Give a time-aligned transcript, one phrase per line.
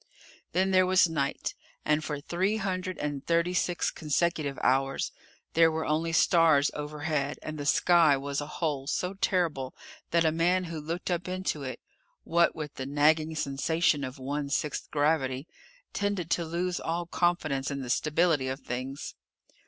[0.53, 1.53] Then there was night,
[1.85, 5.11] and for three hundred and thirty six consecutive hours
[5.53, 9.75] there were only stars overhead and the sky was a hole so terrible
[10.09, 11.79] that a man who looked up into it
[12.23, 15.47] what with the nagging sensation of one sixth gravity
[15.93, 19.13] tended to lose all confidence in the stability of things.